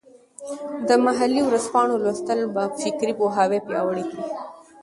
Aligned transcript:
د 0.87 0.89
محلي 1.05 1.41
ورځپاڼو 1.45 1.95
لوستل 2.03 2.39
به 2.53 2.63
فکري 2.81 3.13
پوهاوي 3.19 3.59
پیاوړی 3.67 4.05
کړي. 4.11 4.25